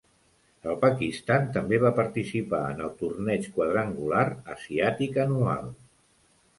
[0.69, 4.27] El Pakistan també va participar en el Torneig Quadrangular
[4.59, 5.75] Asiàtic anual.